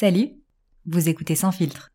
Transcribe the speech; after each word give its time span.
Salut, 0.00 0.30
vous 0.86 1.10
écoutez 1.10 1.34
Sans 1.34 1.52
filtre. 1.52 1.90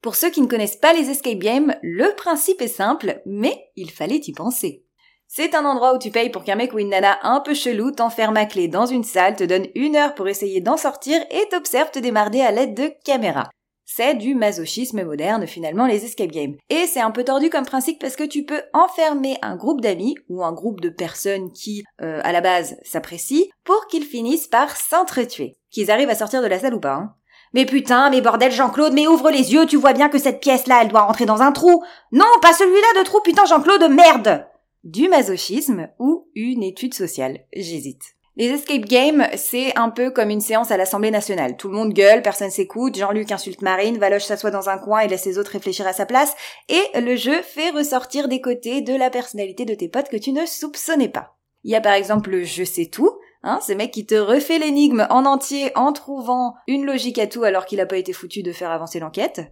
Pour 0.00 0.16
ceux 0.16 0.30
qui 0.30 0.40
ne 0.40 0.46
connaissent 0.46 0.78
pas 0.78 0.94
les 0.94 1.10
escape 1.10 1.36
games, 1.36 1.76
le 1.82 2.16
principe 2.16 2.62
est 2.62 2.66
simple, 2.66 3.20
mais 3.26 3.70
il 3.76 3.90
fallait 3.90 4.22
y 4.26 4.32
penser. 4.32 4.86
C'est 5.28 5.54
un 5.54 5.66
endroit 5.66 5.94
où 5.94 5.98
tu 5.98 6.10
payes 6.10 6.30
pour 6.30 6.44
qu'un 6.44 6.54
mec 6.54 6.72
ou 6.72 6.78
une 6.78 6.88
nana 6.88 7.18
un 7.24 7.40
peu 7.40 7.52
chelou 7.52 7.90
t'enferme 7.90 8.38
à 8.38 8.46
clé 8.46 8.68
dans 8.68 8.86
une 8.86 9.04
salle, 9.04 9.36
te 9.36 9.44
donne 9.44 9.66
une 9.74 9.96
heure 9.96 10.14
pour 10.14 10.28
essayer 10.28 10.62
d'en 10.62 10.78
sortir 10.78 11.20
et 11.30 11.46
t'observe 11.50 11.90
te 11.90 11.98
démarrer 11.98 12.40
à 12.40 12.50
l'aide 12.50 12.72
de 12.72 12.90
caméras. 13.04 13.50
C'est 13.94 14.14
du 14.14 14.34
masochisme 14.34 15.04
moderne 15.04 15.46
finalement 15.46 15.84
les 15.84 16.06
escape 16.06 16.30
games. 16.30 16.56
Et 16.70 16.86
c'est 16.86 17.02
un 17.02 17.10
peu 17.10 17.24
tordu 17.24 17.50
comme 17.50 17.66
principe 17.66 18.00
parce 18.00 18.16
que 18.16 18.24
tu 18.24 18.44
peux 18.44 18.62
enfermer 18.72 19.36
un 19.42 19.54
groupe 19.54 19.82
d'amis 19.82 20.14
ou 20.30 20.42
un 20.42 20.52
groupe 20.52 20.80
de 20.80 20.88
personnes 20.88 21.52
qui, 21.52 21.84
euh, 22.00 22.22
à 22.24 22.32
la 22.32 22.40
base, 22.40 22.76
s'apprécient 22.84 23.44
pour 23.64 23.86
qu'ils 23.88 24.04
finissent 24.04 24.46
par 24.46 24.78
s'entretuer. 24.78 25.58
Qu'ils 25.70 25.90
arrivent 25.90 26.08
à 26.08 26.14
sortir 26.14 26.40
de 26.40 26.46
la 26.46 26.58
salle 26.58 26.74
ou 26.74 26.80
pas. 26.80 26.94
Hein. 26.94 27.14
Mais 27.52 27.66
putain, 27.66 28.08
mais 28.08 28.22
bordel 28.22 28.50
Jean-Claude, 28.50 28.94
mais 28.94 29.06
ouvre 29.06 29.30
les 29.30 29.52
yeux, 29.52 29.66
tu 29.66 29.76
vois 29.76 29.92
bien 29.92 30.08
que 30.08 30.18
cette 30.18 30.40
pièce-là, 30.40 30.80
elle 30.80 30.88
doit 30.88 31.02
rentrer 31.02 31.26
dans 31.26 31.42
un 31.42 31.52
trou. 31.52 31.84
Non, 32.12 32.24
pas 32.40 32.54
celui-là 32.54 33.00
de 33.00 33.04
trou, 33.04 33.20
putain 33.20 33.44
Jean-Claude, 33.44 33.90
merde 33.90 34.46
Du 34.84 35.10
masochisme 35.10 35.88
ou 35.98 36.30
une 36.34 36.62
étude 36.62 36.94
sociale, 36.94 37.40
j'hésite. 37.54 38.14
Les 38.34 38.48
escape 38.48 38.86
games, 38.86 39.26
c'est 39.36 39.78
un 39.78 39.90
peu 39.90 40.10
comme 40.10 40.30
une 40.30 40.40
séance 40.40 40.70
à 40.70 40.78
l'Assemblée 40.78 41.10
nationale. 41.10 41.58
Tout 41.58 41.68
le 41.68 41.76
monde 41.76 41.92
gueule, 41.92 42.22
personne 42.22 42.50
s'écoute, 42.50 42.96
Jean-Luc 42.96 43.30
insulte 43.30 43.60
Marine, 43.60 43.98
Valoche 43.98 44.24
s'assoit 44.24 44.50
dans 44.50 44.70
un 44.70 44.78
coin 44.78 45.00
et 45.00 45.08
laisse 45.08 45.26
les 45.26 45.36
autres 45.36 45.50
réfléchir 45.50 45.86
à 45.86 45.92
sa 45.92 46.06
place, 46.06 46.34
et 46.70 46.98
le 46.98 47.14
jeu 47.14 47.42
fait 47.42 47.68
ressortir 47.70 48.28
des 48.28 48.40
côtés 48.40 48.80
de 48.80 48.94
la 48.94 49.10
personnalité 49.10 49.66
de 49.66 49.74
tes 49.74 49.88
potes 49.88 50.08
que 50.08 50.16
tu 50.16 50.32
ne 50.32 50.46
soupçonnais 50.46 51.10
pas. 51.10 51.36
Il 51.62 51.70
y 51.70 51.76
a 51.76 51.82
par 51.82 51.92
exemple 51.92 52.30
le 52.30 52.42
je 52.42 52.64
sais 52.64 52.86
tout, 52.86 53.18
hein, 53.42 53.60
ce 53.60 53.74
mec 53.74 53.90
qui 53.90 54.06
te 54.06 54.14
refait 54.14 54.58
l'énigme 54.58 55.06
en 55.10 55.26
entier 55.26 55.70
en 55.76 55.92
trouvant 55.92 56.54
une 56.66 56.86
logique 56.86 57.18
à 57.18 57.26
tout 57.26 57.44
alors 57.44 57.66
qu'il 57.66 57.78
n'a 57.78 57.86
pas 57.86 57.98
été 57.98 58.14
foutu 58.14 58.42
de 58.42 58.52
faire 58.52 58.70
avancer 58.70 58.98
l'enquête. 58.98 59.42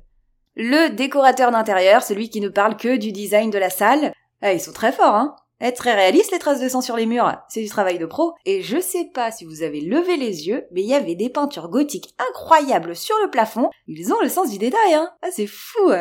Le 0.56 0.88
décorateur 0.88 1.50
d'intérieur, 1.50 2.02
celui 2.02 2.30
qui 2.30 2.40
ne 2.40 2.48
parle 2.48 2.78
que 2.78 2.96
du 2.96 3.12
design 3.12 3.50
de 3.50 3.58
la 3.58 3.70
salle. 3.70 4.12
Ah, 4.40 4.54
ils 4.54 4.60
sont 4.60 4.72
très 4.72 4.90
forts, 4.90 5.14
hein 5.14 5.36
être 5.60 5.76
très 5.76 5.94
réaliste, 5.94 6.32
les 6.32 6.38
traces 6.38 6.60
de 6.60 6.68
sang 6.68 6.80
sur 6.80 6.96
les 6.96 7.06
murs, 7.06 7.36
c'est 7.48 7.62
du 7.62 7.68
travail 7.68 7.98
de 7.98 8.06
pro. 8.06 8.34
Et 8.44 8.62
je 8.62 8.80
sais 8.80 9.10
pas 9.12 9.30
si 9.30 9.44
vous 9.44 9.62
avez 9.62 9.80
levé 9.80 10.16
les 10.16 10.48
yeux, 10.48 10.64
mais 10.72 10.82
il 10.82 10.88
y 10.88 10.94
avait 10.94 11.14
des 11.14 11.28
peintures 11.28 11.68
gothiques 11.68 12.14
incroyables 12.30 12.96
sur 12.96 13.16
le 13.22 13.30
plafond. 13.30 13.70
Ils 13.86 14.12
ont 14.12 14.20
le 14.22 14.28
sens 14.28 14.50
du 14.50 14.58
détail, 14.58 14.94
hein. 14.94 15.10
Ah, 15.22 15.28
c'est 15.30 15.46
fou. 15.46 15.92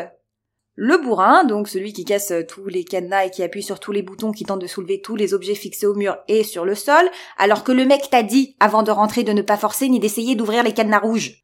Le 0.82 0.98
bourrin, 0.98 1.44
donc 1.44 1.68
celui 1.68 1.92
qui 1.92 2.06
casse 2.06 2.32
tous 2.48 2.68
les 2.68 2.86
cadenas 2.86 3.26
et 3.26 3.32
qui 3.32 3.44
appuie 3.44 3.64
sur 3.64 3.82
tous 3.82 3.92
les 3.92 4.02
boutons 4.02 4.32
qui 4.32 4.46
tentent 4.46 4.62
de 4.62 4.68
soulever 4.68 5.02
tous 5.02 5.18
les 5.18 5.34
objets 5.34 5.56
fixés 5.56 5.86
au 5.86 5.94
mur 5.94 6.18
et 6.30 6.46
sur 6.46 6.64
le 6.64 6.74
sol, 6.74 7.10
alors 7.38 7.66
que 7.66 7.74
le 7.74 7.84
mec 7.84 8.10
t'a 8.10 8.24
dit, 8.24 8.56
avant 8.62 8.82
de 8.82 8.92
rentrer, 8.92 9.24
de 9.24 9.34
ne 9.34 9.42
pas 9.42 9.58
forcer 9.58 9.90
ni 9.90 10.00
d'essayer 10.00 10.36
d'ouvrir 10.36 10.64
les 10.64 10.74
cadenas 10.74 11.00
rouges. 11.00 11.44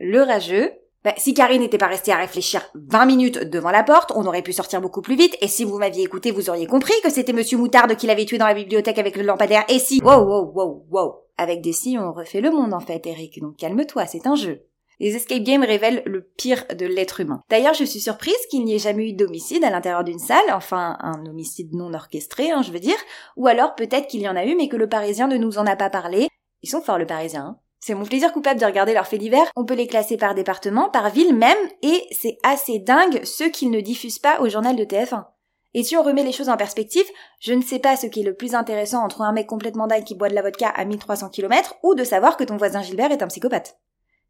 Le 0.00 0.22
rageux, 0.22 0.72
bah, 1.04 1.12
si 1.18 1.34
Karine 1.34 1.60
n'était 1.60 1.78
pas 1.78 1.86
restée 1.86 2.12
à 2.12 2.16
réfléchir 2.16 2.62
20 2.74 3.04
minutes 3.04 3.38
devant 3.44 3.70
la 3.70 3.82
porte, 3.82 4.10
on 4.16 4.24
aurait 4.26 4.42
pu 4.42 4.54
sortir 4.54 4.80
beaucoup 4.80 5.02
plus 5.02 5.16
vite, 5.16 5.36
et 5.42 5.48
si 5.48 5.64
vous 5.64 5.78
m'aviez 5.78 6.02
écouté, 6.02 6.30
vous 6.30 6.48
auriez 6.48 6.66
compris 6.66 6.94
que 7.02 7.10
c'était 7.10 7.34
Monsieur 7.34 7.58
Moutarde 7.58 7.94
qui 7.96 8.06
l'avait 8.06 8.24
tué 8.24 8.38
dans 8.38 8.46
la 8.46 8.54
bibliothèque 8.54 8.98
avec 8.98 9.16
le 9.16 9.22
lampadaire, 9.22 9.64
et 9.68 9.78
si... 9.78 10.00
Wow, 10.02 10.24
wow, 10.24 10.52
wow, 10.54 10.86
wow 10.90 11.14
Avec 11.36 11.60
des 11.60 11.74
si, 11.74 11.98
on 11.98 12.12
refait 12.12 12.40
le 12.40 12.50
monde 12.50 12.72
en 12.72 12.80
fait, 12.80 13.06
Eric, 13.06 13.38
donc 13.40 13.56
calme-toi, 13.58 14.06
c'est 14.06 14.26
un 14.26 14.34
jeu. 14.34 14.64
Les 15.00 15.16
escape 15.16 15.42
games 15.42 15.64
révèlent 15.64 16.02
le 16.06 16.22
pire 16.22 16.64
de 16.74 16.86
l'être 16.86 17.20
humain. 17.20 17.40
D'ailleurs, 17.50 17.74
je 17.74 17.84
suis 17.84 18.00
surprise 18.00 18.34
qu'il 18.48 18.64
n'y 18.64 18.74
ait 18.74 18.78
jamais 18.78 19.10
eu 19.10 19.12
d'homicide 19.12 19.64
à 19.64 19.70
l'intérieur 19.70 20.04
d'une 20.04 20.18
salle, 20.18 20.38
enfin 20.52 20.96
un 21.00 21.26
homicide 21.26 21.74
non 21.74 21.92
orchestré, 21.92 22.50
hein, 22.50 22.62
je 22.62 22.70
veux 22.70 22.80
dire, 22.80 22.96
ou 23.36 23.46
alors 23.46 23.74
peut-être 23.74 24.06
qu'il 24.06 24.20
y 24.20 24.28
en 24.28 24.36
a 24.36 24.46
eu 24.46 24.54
mais 24.54 24.68
que 24.68 24.76
le 24.76 24.88
Parisien 24.88 25.26
ne 25.26 25.36
nous 25.36 25.58
en 25.58 25.66
a 25.66 25.76
pas 25.76 25.90
parlé. 25.90 26.28
Ils 26.62 26.70
sont 26.70 26.80
forts 26.80 26.98
le 26.98 27.06
Parisien, 27.06 27.44
hein. 27.44 27.58
C'est 27.86 27.92
mon 27.92 28.06
plaisir 28.06 28.32
coupable 28.32 28.58
de 28.58 28.64
regarder 28.64 28.94
leurs 28.94 29.06
faits 29.06 29.20
divers. 29.20 29.50
On 29.56 29.66
peut 29.66 29.74
les 29.74 29.86
classer 29.86 30.16
par 30.16 30.34
département, 30.34 30.88
par 30.88 31.10
ville 31.10 31.34
même, 31.34 31.58
et 31.82 32.02
c'est 32.12 32.38
assez 32.42 32.78
dingue 32.78 33.22
ce 33.24 33.44
qu'ils 33.44 33.70
ne 33.70 33.82
diffusent 33.82 34.18
pas 34.18 34.40
au 34.40 34.48
journal 34.48 34.74
de 34.74 34.84
TF1. 34.84 35.26
Et 35.74 35.82
si 35.82 35.94
on 35.94 36.02
remet 36.02 36.22
les 36.22 36.32
choses 36.32 36.48
en 36.48 36.56
perspective, 36.56 37.04
je 37.40 37.52
ne 37.52 37.60
sais 37.60 37.80
pas 37.80 37.98
ce 37.98 38.06
qui 38.06 38.22
est 38.22 38.24
le 38.24 38.34
plus 38.34 38.54
intéressant 38.54 39.04
entre 39.04 39.20
un 39.20 39.34
mec 39.34 39.46
complètement 39.46 39.86
dingue 39.86 40.04
qui 40.04 40.14
boit 40.14 40.30
de 40.30 40.34
la 40.34 40.40
vodka 40.40 40.70
à 40.70 40.86
1300 40.86 41.28
km 41.28 41.74
ou 41.82 41.94
de 41.94 42.04
savoir 42.04 42.38
que 42.38 42.44
ton 42.44 42.56
voisin 42.56 42.80
Gilbert 42.80 43.12
est 43.12 43.22
un 43.22 43.26
psychopathe. 43.26 43.78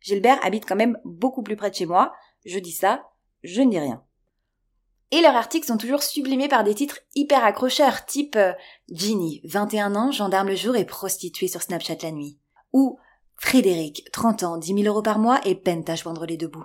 Gilbert 0.01 0.45
habite 0.45 0.67
quand 0.67 0.75
même 0.75 0.99
beaucoup 1.05 1.45
plus 1.45 1.55
près 1.55 1.71
de 1.71 1.77
chez 1.77 1.87
moi. 1.87 2.13
Je 2.45 2.59
dis 2.59 2.73
ça, 2.73 3.05
je 3.45 3.63
ne 3.63 3.71
dis 3.71 3.79
rien. 3.79 4.03
Et 5.13 5.21
leurs 5.21 5.37
articles 5.37 5.69
sont 5.69 5.77
toujours 5.77 6.03
sublimés 6.03 6.49
par 6.49 6.65
des 6.65 6.75
titres 6.75 6.99
hyper 7.15 7.45
accrocheurs, 7.45 8.05
type 8.05 8.35
euh, 8.35 8.53
Ginny, 8.91 9.43
21 9.45 9.95
ans, 9.95 10.11
gendarme 10.11 10.49
le 10.49 10.57
jour 10.57 10.75
et 10.75 10.85
prostituée 10.85 11.47
sur 11.47 11.63
Snapchat 11.63 11.99
la 12.03 12.11
nuit. 12.11 12.41
Ou 12.73 12.99
Frédéric, 13.37 14.09
30 14.13 14.43
ans, 14.43 14.57
10 14.57 14.83
000 14.83 14.87
euros 14.87 15.03
par 15.03 15.19
mois 15.19 15.41
et 15.45 15.55
peine 15.55 15.85
à 15.89 15.95
joindre 15.95 16.27
les 16.27 16.37
deux 16.37 16.49
bouts. 16.49 16.65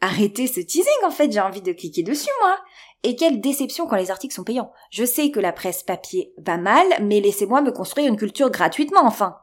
Arrêtez 0.00 0.46
ce 0.46 0.60
teasing 0.60 1.04
en 1.04 1.10
fait, 1.10 1.32
j'ai 1.32 1.40
envie 1.40 1.62
de 1.62 1.72
cliquer 1.72 2.02
dessus 2.02 2.30
moi. 2.40 2.58
Et 3.02 3.16
quelle 3.16 3.40
déception 3.40 3.86
quand 3.86 3.96
les 3.96 4.10
articles 4.10 4.34
sont 4.34 4.44
payants. 4.44 4.72
Je 4.90 5.04
sais 5.04 5.30
que 5.30 5.40
la 5.40 5.52
presse 5.52 5.82
papier 5.82 6.32
va 6.38 6.56
mal, 6.56 6.86
mais 7.02 7.20
laissez-moi 7.20 7.60
me 7.60 7.70
construire 7.70 8.08
une 8.08 8.16
culture 8.16 8.50
gratuitement 8.50 9.04
enfin. 9.04 9.36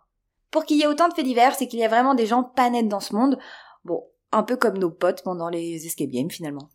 Pour 0.50 0.66
qu'il 0.66 0.78
y 0.78 0.82
ait 0.82 0.88
autant 0.88 1.08
de 1.08 1.14
faits 1.14 1.26
divers, 1.26 1.56
c'est 1.56 1.68
qu'il 1.68 1.80
y 1.80 1.84
a 1.86 1.88
vraiment 1.88 2.16
des 2.16 2.26
gens 2.26 2.44
pas 2.44 2.70
nets 2.70 2.88
dans 2.88 3.00
ce 3.00 3.16
monde. 3.16 3.40
Bon, 3.86 4.04
un 4.32 4.44
peu 4.44 4.58
comme 4.58 4.78
nos 4.78 4.90
potes 4.90 5.24
pendant 5.24 5.50
les 5.50 5.86
escape 5.86 6.10
games 6.10 6.32
finalement. 6.32 6.70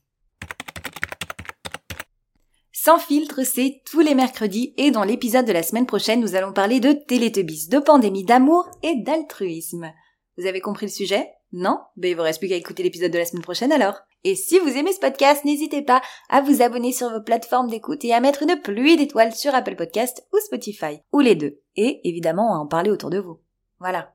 Sans 2.86 3.00
filtre, 3.00 3.42
c'est 3.42 3.82
tous 3.90 3.98
les 3.98 4.14
mercredis 4.14 4.72
et 4.76 4.92
dans 4.92 5.02
l'épisode 5.02 5.44
de 5.44 5.50
la 5.50 5.64
semaine 5.64 5.86
prochaine, 5.86 6.20
nous 6.20 6.36
allons 6.36 6.52
parler 6.52 6.78
de 6.78 6.92
Télétubbies, 6.92 7.66
de 7.68 7.80
pandémie, 7.80 8.22
d'amour 8.22 8.70
et 8.84 8.94
d'altruisme. 9.02 9.92
Vous 10.38 10.46
avez 10.46 10.60
compris 10.60 10.86
le 10.86 10.92
sujet? 10.92 11.28
Non? 11.50 11.80
Ben 11.96 12.12
il 12.12 12.14
vous 12.14 12.22
reste 12.22 12.38
plus 12.38 12.48
qu'à 12.48 12.54
écouter 12.54 12.84
l'épisode 12.84 13.10
de 13.10 13.18
la 13.18 13.24
semaine 13.24 13.42
prochaine 13.42 13.72
alors. 13.72 14.02
Et 14.22 14.36
si 14.36 14.60
vous 14.60 14.68
aimez 14.68 14.92
ce 14.92 15.00
podcast, 15.00 15.44
n'hésitez 15.44 15.82
pas 15.82 16.00
à 16.28 16.42
vous 16.42 16.62
abonner 16.62 16.92
sur 16.92 17.10
vos 17.10 17.22
plateformes 17.24 17.70
d'écoute 17.70 18.04
et 18.04 18.14
à 18.14 18.20
mettre 18.20 18.44
une 18.44 18.60
pluie 18.60 18.96
d'étoiles 18.96 19.34
sur 19.34 19.52
Apple 19.52 19.74
Podcast 19.74 20.24
ou 20.32 20.38
Spotify, 20.38 21.00
ou 21.12 21.18
les 21.18 21.34
deux. 21.34 21.58
Et 21.74 22.08
évidemment 22.08 22.54
à 22.54 22.58
en 22.58 22.68
parler 22.68 22.92
autour 22.92 23.10
de 23.10 23.18
vous. 23.18 23.40
Voilà. 23.80 24.14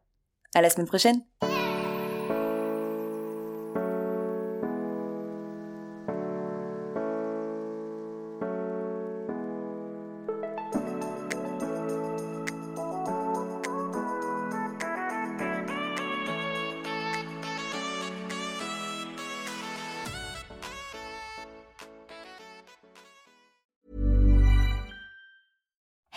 À 0.56 0.62
la 0.62 0.70
semaine 0.70 0.88
prochaine 0.88 1.22